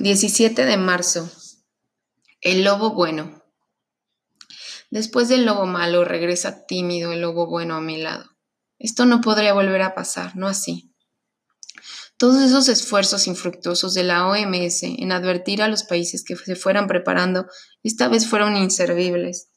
17 0.00 0.64
de 0.64 0.78
marzo. 0.78 1.30
El 2.40 2.64
lobo 2.64 2.94
bueno. 2.94 3.44
Después 4.90 5.28
del 5.28 5.44
lobo 5.44 5.66
malo 5.66 6.06
regresa 6.06 6.64
tímido 6.64 7.12
el 7.12 7.20
lobo 7.20 7.46
bueno 7.46 7.74
a 7.74 7.82
mi 7.82 7.98
lado. 7.98 8.24
Esto 8.78 9.04
no 9.04 9.20
podría 9.20 9.52
volver 9.52 9.82
a 9.82 9.94
pasar, 9.94 10.36
no 10.36 10.48
así. 10.48 10.94
Todos 12.16 12.42
esos 12.42 12.68
esfuerzos 12.68 13.26
infructuosos 13.26 13.92
de 13.92 14.04
la 14.04 14.26
OMS 14.26 14.84
en 14.84 15.12
advertir 15.12 15.60
a 15.60 15.68
los 15.68 15.84
países 15.84 16.24
que 16.24 16.34
se 16.34 16.56
fueran 16.56 16.86
preparando, 16.86 17.46
esta 17.82 18.08
vez 18.08 18.26
fueron 18.26 18.56
inservibles. 18.56 19.50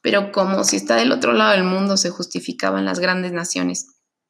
Pero 0.00 0.30
como 0.30 0.62
si 0.62 0.76
está 0.76 0.94
del 0.94 1.10
otro 1.10 1.32
lado 1.32 1.52
del 1.52 1.64
mundo 1.64 1.96
se 1.96 2.10
justificaban 2.10 2.84
las 2.84 3.00
grandes 3.00 3.32
naciones, 3.32 3.88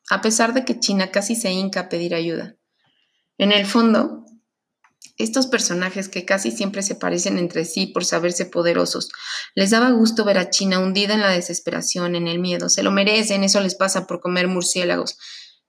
a 0.08 0.22
pesar 0.22 0.54
de 0.54 0.64
que 0.64 0.80
China 0.80 1.10
casi 1.10 1.36
se 1.36 1.52
hinca 1.52 1.80
a 1.80 1.88
pedir 1.90 2.14
ayuda. 2.14 2.56
En 3.36 3.52
el 3.52 3.66
fondo, 3.66 4.24
estos 5.18 5.48
personajes 5.48 6.08
que 6.08 6.24
casi 6.24 6.52
siempre 6.52 6.82
se 6.82 6.94
parecen 6.94 7.38
entre 7.38 7.64
sí 7.64 7.88
por 7.88 8.04
saberse 8.04 8.46
poderosos, 8.46 9.10
les 9.54 9.70
daba 9.70 9.90
gusto 9.90 10.24
ver 10.24 10.38
a 10.38 10.48
China 10.48 10.78
hundida 10.78 11.14
en 11.14 11.20
la 11.20 11.30
desesperación, 11.30 12.14
en 12.14 12.28
el 12.28 12.38
miedo. 12.38 12.68
Se 12.68 12.84
lo 12.84 12.92
merecen, 12.92 13.44
eso 13.44 13.60
les 13.60 13.74
pasa 13.74 14.06
por 14.06 14.20
comer 14.20 14.46
murciélagos. 14.46 15.18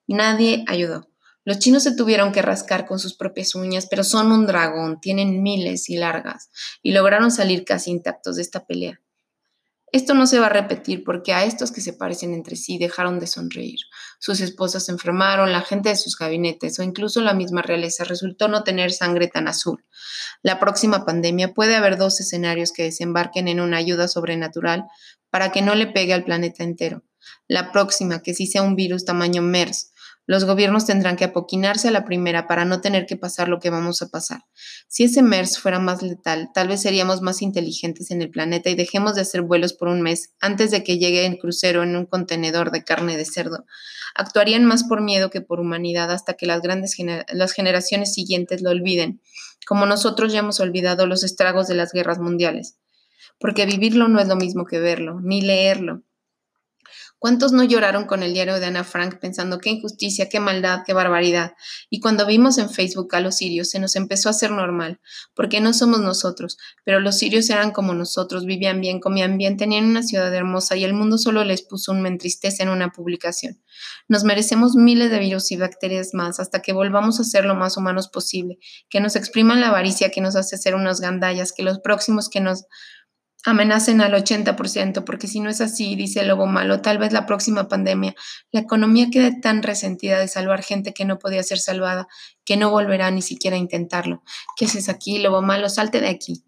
Nadie 0.07 0.63
ayudó. 0.67 1.09
Los 1.45 1.59
chinos 1.59 1.83
se 1.83 1.95
tuvieron 1.95 2.31
que 2.31 2.43
rascar 2.43 2.85
con 2.85 2.99
sus 2.99 3.15
propias 3.15 3.55
uñas, 3.55 3.87
pero 3.89 4.03
son 4.03 4.31
un 4.31 4.45
dragón, 4.45 4.99
tienen 5.01 5.41
miles 5.41 5.89
y 5.89 5.97
largas, 5.97 6.49
y 6.83 6.91
lograron 6.91 7.31
salir 7.31 7.65
casi 7.65 7.89
intactos 7.89 8.35
de 8.35 8.43
esta 8.43 8.65
pelea. 8.67 9.01
Esto 9.91 10.13
no 10.13 10.27
se 10.27 10.39
va 10.39 10.47
a 10.47 10.49
repetir 10.49 11.03
porque 11.03 11.33
a 11.33 11.45
estos 11.45 11.71
que 11.71 11.81
se 11.81 11.93
parecen 11.93 12.33
entre 12.33 12.55
sí 12.55 12.77
dejaron 12.77 13.19
de 13.19 13.25
sonreír. 13.25 13.79
Sus 14.19 14.41
esposas 14.41 14.85
se 14.85 14.91
enfermaron, 14.91 15.51
la 15.53 15.61
gente 15.61 15.89
de 15.89 15.95
sus 15.95 16.17
gabinetes 16.17 16.77
o 16.77 16.83
incluso 16.83 17.21
la 17.21 17.33
misma 17.33 17.61
realeza 17.61 18.03
resultó 18.03 18.49
no 18.49 18.63
tener 18.63 18.91
sangre 18.91 19.27
tan 19.27 19.47
azul. 19.47 19.85
La 20.43 20.59
próxima 20.59 21.05
pandemia 21.05 21.53
puede 21.53 21.75
haber 21.75 21.97
dos 21.97 22.19
escenarios 22.19 22.73
que 22.73 22.83
desembarquen 22.83 23.47
en 23.47 23.61
una 23.61 23.77
ayuda 23.77 24.09
sobrenatural 24.09 24.83
para 25.29 25.51
que 25.51 25.61
no 25.61 25.73
le 25.73 25.87
pegue 25.87 26.13
al 26.13 26.25
planeta 26.25 26.63
entero. 26.63 27.03
La 27.47 27.71
próxima, 27.71 28.21
que 28.21 28.33
sí 28.33 28.45
sea 28.45 28.61
un 28.61 28.75
virus 28.75 29.05
tamaño 29.05 29.41
MERS, 29.41 29.93
los 30.29 30.45
gobiernos 30.45 30.85
tendrán 30.85 31.15
que 31.15 31.23
apoquinarse 31.23 31.87
a 31.87 31.91
la 31.91 32.05
primera 32.05 32.45
para 32.45 32.63
no 32.63 32.81
tener 32.81 33.07
que 33.07 33.17
pasar 33.17 33.49
lo 33.49 33.59
que 33.59 33.71
vamos 33.71 34.03
a 34.03 34.09
pasar. 34.09 34.43
Si 34.87 35.05
ese 35.05 35.23
MERS 35.23 35.57
fuera 35.57 35.79
más 35.79 36.03
letal, 36.03 36.51
tal 36.53 36.67
vez 36.67 36.83
seríamos 36.83 37.23
más 37.23 37.41
inteligentes 37.41 38.11
en 38.11 38.21
el 38.21 38.29
planeta 38.29 38.69
y 38.69 38.75
dejemos 38.75 39.15
de 39.15 39.21
hacer 39.21 39.41
vuelos 39.41 39.73
por 39.73 39.87
un 39.87 40.03
mes 40.03 40.35
antes 40.39 40.69
de 40.69 40.83
que 40.83 40.99
llegue 40.99 41.25
el 41.25 41.39
crucero 41.39 41.81
en 41.81 41.95
un 41.95 42.05
contenedor 42.05 42.69
de 42.69 42.83
carne 42.83 43.17
de 43.17 43.25
cerdo. 43.25 43.65
Actuarían 44.13 44.65
más 44.65 44.83
por 44.83 45.01
miedo 45.01 45.31
que 45.31 45.41
por 45.41 45.59
humanidad 45.59 46.11
hasta 46.11 46.35
que 46.35 46.45
las 46.45 46.61
grandes 46.61 46.95
las 47.33 47.51
generaciones 47.53 48.13
siguientes 48.13 48.61
lo 48.61 48.69
olviden, 48.69 49.23
como 49.65 49.87
nosotros 49.87 50.31
ya 50.31 50.41
hemos 50.41 50.59
olvidado 50.59 51.07
los 51.07 51.23
estragos 51.23 51.67
de 51.67 51.73
las 51.73 51.91
guerras 51.91 52.19
mundiales. 52.19 52.77
Porque 53.39 53.65
vivirlo 53.65 54.07
no 54.09 54.19
es 54.19 54.27
lo 54.27 54.35
mismo 54.35 54.65
que 54.65 54.79
verlo, 54.79 55.21
ni 55.21 55.41
leerlo. 55.41 56.03
¿Cuántos 57.19 57.51
no 57.51 57.65
lloraron 57.65 58.05
con 58.05 58.23
el 58.23 58.33
diario 58.33 58.61
de 58.61 58.65
Ana 58.65 58.85
Frank 58.85 59.19
pensando 59.19 59.59
qué 59.59 59.71
injusticia, 59.71 60.29
qué 60.29 60.39
maldad, 60.39 60.83
qué 60.85 60.93
barbaridad? 60.93 61.51
Y 61.89 61.99
cuando 61.99 62.25
vimos 62.25 62.57
en 62.57 62.69
Facebook 62.69 63.13
a 63.13 63.19
los 63.19 63.35
sirios 63.35 63.69
se 63.69 63.79
nos 63.79 63.97
empezó 63.97 64.29
a 64.29 64.31
hacer 64.31 64.51
normal, 64.51 65.01
porque 65.35 65.59
no 65.59 65.73
somos 65.73 65.99
nosotros, 65.99 66.57
pero 66.85 67.01
los 67.01 67.17
sirios 67.17 67.49
eran 67.49 67.71
como 67.71 67.93
nosotros, 67.93 68.45
vivían 68.45 68.79
bien, 68.79 69.01
comían 69.01 69.37
bien, 69.37 69.57
tenían 69.57 69.83
una 69.83 70.01
ciudad 70.01 70.33
hermosa 70.33 70.77
y 70.77 70.85
el 70.85 70.93
mundo 70.93 71.17
solo 71.17 71.43
les 71.43 71.61
puso 71.61 71.91
un 71.91 72.01
me 72.01 72.07
entristece 72.07 72.63
en 72.63 72.69
una 72.69 72.93
publicación. 72.93 73.61
Nos 74.07 74.23
merecemos 74.23 74.75
miles 74.75 75.11
de 75.11 75.19
virus 75.19 75.51
y 75.51 75.57
bacterias 75.57 76.13
más 76.13 76.39
hasta 76.39 76.61
que 76.61 76.71
volvamos 76.71 77.19
a 77.19 77.25
ser 77.25 77.43
lo 77.43 77.55
más 77.55 77.75
humanos 77.75 78.07
posible, 78.07 78.59
que 78.89 79.01
nos 79.01 79.17
expriman 79.17 79.59
la 79.59 79.67
avaricia 79.67 80.09
que 80.09 80.21
nos 80.21 80.37
hace 80.37 80.57
ser 80.57 80.73
unos 80.73 81.01
gandallas, 81.01 81.51
que 81.51 81.63
los 81.63 81.79
próximos 81.79 82.29
que 82.29 82.39
nos 82.39 82.65
amenacen 83.45 84.01
al 84.01 84.13
80%, 84.13 85.05
porque 85.05 85.27
si 85.27 85.39
no 85.39 85.49
es 85.49 85.61
así, 85.61 85.95
dice 85.95 86.23
lobo 86.23 86.45
malo, 86.45 86.81
tal 86.81 86.97
vez 86.97 87.13
la 87.13 87.25
próxima 87.25 87.67
pandemia, 87.67 88.15
la 88.51 88.59
economía 88.59 89.09
quede 89.11 89.39
tan 89.39 89.63
resentida 89.63 90.19
de 90.19 90.27
salvar 90.27 90.61
gente 90.61 90.93
que 90.93 91.05
no 91.05 91.19
podía 91.19 91.43
ser 91.43 91.59
salvada, 91.59 92.07
que 92.45 92.57
no 92.57 92.69
volverá 92.69 93.11
ni 93.11 93.21
siquiera 93.21 93.55
a 93.55 93.59
intentarlo. 93.59 94.23
¿Qué 94.57 94.65
haces 94.65 94.89
aquí, 94.89 95.19
lobo 95.19 95.41
malo? 95.41 95.69
Salte 95.69 96.01
de 96.01 96.09
aquí. 96.09 96.43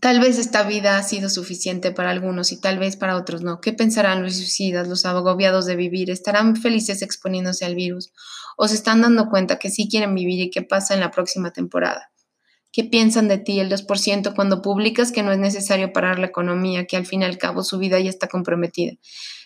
Tal 0.00 0.20
vez 0.20 0.38
esta 0.38 0.62
vida 0.62 0.96
ha 0.96 1.02
sido 1.02 1.28
suficiente 1.28 1.90
para 1.90 2.10
algunos 2.10 2.52
y 2.52 2.60
tal 2.60 2.78
vez 2.78 2.96
para 2.96 3.16
otros 3.16 3.42
no. 3.42 3.60
¿Qué 3.60 3.72
pensarán 3.72 4.22
los 4.22 4.36
suicidas, 4.36 4.86
los 4.86 5.04
agobiados 5.04 5.66
de 5.66 5.74
vivir? 5.74 6.10
¿Estarán 6.10 6.54
felices 6.54 7.02
exponiéndose 7.02 7.64
al 7.64 7.74
virus? 7.74 8.12
¿O 8.56 8.68
se 8.68 8.76
están 8.76 9.02
dando 9.02 9.28
cuenta 9.28 9.58
que 9.58 9.68
sí 9.68 9.88
quieren 9.90 10.14
vivir 10.14 10.40
y 10.40 10.50
qué 10.50 10.62
pasa 10.62 10.94
en 10.94 11.00
la 11.00 11.10
próxima 11.10 11.50
temporada? 11.52 12.12
¿Qué 12.72 12.84
piensan 12.84 13.26
de 13.26 13.38
ti 13.38 13.58
el 13.58 13.68
2% 13.68 14.34
cuando 14.36 14.62
publicas 14.62 15.10
que 15.10 15.24
no 15.24 15.32
es 15.32 15.38
necesario 15.38 15.92
parar 15.92 16.20
la 16.20 16.26
economía, 16.26 16.86
que 16.86 16.96
al 16.96 17.06
fin 17.06 17.22
y 17.22 17.24
al 17.24 17.36
cabo 17.38 17.64
su 17.64 17.78
vida 17.78 17.98
ya 17.98 18.10
está 18.10 18.28
comprometida, 18.28 18.92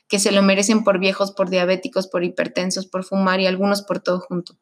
que 0.09 0.19
se 0.19 0.33
lo 0.33 0.43
merecen 0.43 0.85
por 0.85 0.99
viejos, 0.99 1.33
por 1.33 1.49
diabéticos, 1.49 2.07
por 2.07 2.25
hipertensos, 2.25 2.87
por 2.87 3.05
fumar 3.05 3.41
y 3.41 3.47
algunos 3.47 3.83
por 3.83 4.01
todo 4.01 4.21
junto? 4.21 4.59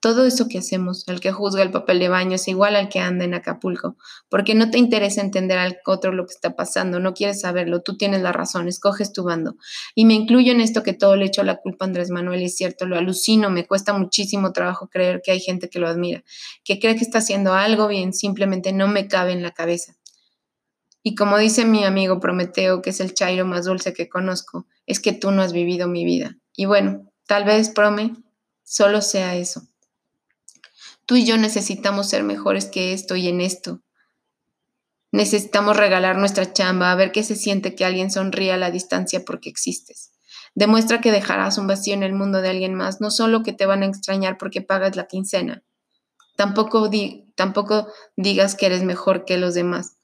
Todo 0.00 0.26
eso 0.26 0.46
que 0.48 0.58
hacemos, 0.58 1.02
el 1.08 1.18
que 1.18 1.32
juzga 1.32 1.62
el 1.62 1.72
papel 1.72 1.98
de 1.98 2.08
baño 2.08 2.36
es 2.36 2.46
igual 2.46 2.76
al 2.76 2.88
que 2.88 3.00
anda 3.00 3.24
en 3.24 3.34
Acapulco, 3.34 3.96
porque 4.28 4.54
no 4.54 4.70
te 4.70 4.78
interesa 4.78 5.20
entender 5.20 5.58
al 5.58 5.78
otro 5.86 6.12
lo 6.12 6.24
que 6.24 6.34
está 6.34 6.54
pasando, 6.54 7.00
no 7.00 7.14
quieres 7.14 7.40
saberlo, 7.40 7.82
tú 7.82 7.96
tienes 7.96 8.22
la 8.22 8.30
razón, 8.30 8.68
escoges 8.68 9.12
tu 9.12 9.24
bando. 9.24 9.56
Y 9.96 10.04
me 10.04 10.14
incluyo 10.14 10.52
en 10.52 10.60
esto 10.60 10.84
que 10.84 10.92
todo 10.92 11.16
le 11.16 11.26
echo 11.26 11.42
la 11.42 11.56
culpa 11.56 11.84
a 11.84 11.88
Andrés 11.88 12.10
Manuel, 12.10 12.42
es 12.42 12.56
cierto, 12.56 12.86
lo 12.86 12.96
alucino, 12.96 13.50
me 13.50 13.66
cuesta 13.66 13.92
muchísimo 13.92 14.52
trabajo 14.52 14.88
creer 14.88 15.20
que 15.24 15.32
hay 15.32 15.40
gente 15.40 15.68
que 15.68 15.80
lo 15.80 15.88
admira, 15.88 16.22
que 16.62 16.78
cree 16.78 16.94
que 16.94 17.02
está 17.02 17.18
haciendo 17.18 17.54
algo 17.54 17.88
bien, 17.88 18.12
simplemente 18.12 18.72
no 18.72 18.86
me 18.86 19.08
cabe 19.08 19.32
en 19.32 19.42
la 19.42 19.50
cabeza. 19.50 19.96
Y 21.02 21.14
como 21.14 21.38
dice 21.38 21.64
mi 21.64 21.84
amigo 21.84 22.20
Prometeo, 22.20 22.82
que 22.82 22.90
es 22.90 23.00
el 23.00 23.14
chairo 23.14 23.46
más 23.46 23.64
dulce 23.64 23.92
que 23.92 24.08
conozco, 24.08 24.66
es 24.86 25.00
que 25.00 25.12
tú 25.12 25.30
no 25.30 25.42
has 25.42 25.52
vivido 25.52 25.88
mi 25.88 26.04
vida. 26.04 26.36
Y 26.54 26.66
bueno, 26.66 27.10
tal 27.26 27.44
vez, 27.44 27.70
Prome, 27.70 28.14
solo 28.68 29.00
sea 29.00 29.34
eso. 29.34 29.66
Tú 31.06 31.16
y 31.16 31.24
yo 31.24 31.38
necesitamos 31.38 32.08
ser 32.08 32.22
mejores 32.22 32.66
que 32.66 32.92
esto 32.92 33.16
y 33.16 33.28
en 33.28 33.40
esto. 33.40 33.80
Necesitamos 35.10 35.76
regalar 35.76 36.18
nuestra 36.18 36.52
chamba, 36.52 36.92
a 36.92 36.94
ver 36.94 37.10
qué 37.10 37.22
se 37.24 37.34
siente 37.34 37.74
que 37.74 37.86
alguien 37.86 38.10
sonríe 38.10 38.52
a 38.52 38.58
la 38.58 38.70
distancia 38.70 39.24
porque 39.24 39.48
existes. 39.48 40.12
Demuestra 40.54 41.00
que 41.00 41.12
dejarás 41.12 41.56
un 41.56 41.66
vacío 41.66 41.94
en 41.94 42.02
el 42.02 42.12
mundo 42.12 42.42
de 42.42 42.50
alguien 42.50 42.74
más, 42.74 43.00
no 43.00 43.10
solo 43.10 43.42
que 43.42 43.54
te 43.54 43.64
van 43.64 43.82
a 43.82 43.86
extrañar 43.86 44.36
porque 44.36 44.60
pagas 44.60 44.96
la 44.96 45.06
quincena. 45.06 45.62
Tampoco, 46.36 46.90
tampoco 47.36 47.88
digas 48.16 48.54
que 48.54 48.66
eres 48.66 48.82
mejor 48.82 49.24
que 49.24 49.38
los 49.38 49.54
demás. 49.54 49.97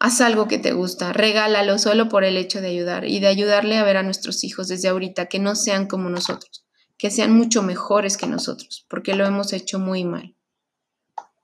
Haz 0.00 0.20
algo 0.20 0.48
que 0.48 0.58
te 0.58 0.72
gusta, 0.72 1.12
regálalo 1.12 1.78
solo 1.78 2.08
por 2.08 2.24
el 2.24 2.36
hecho 2.36 2.60
de 2.60 2.68
ayudar 2.68 3.04
y 3.04 3.20
de 3.20 3.28
ayudarle 3.28 3.76
a 3.76 3.84
ver 3.84 3.98
a 3.98 4.02
nuestros 4.02 4.42
hijos 4.42 4.66
desde 4.66 4.88
ahorita 4.88 5.26
que 5.26 5.38
no 5.38 5.54
sean 5.54 5.86
como 5.86 6.10
nosotros 6.10 6.64
que 7.00 7.10
sean 7.10 7.32
mucho 7.32 7.62
mejores 7.62 8.18
que 8.18 8.26
nosotros, 8.26 8.84
porque 8.90 9.14
lo 9.14 9.24
hemos 9.24 9.54
hecho 9.54 9.78
muy 9.78 10.04
mal. 10.04 10.34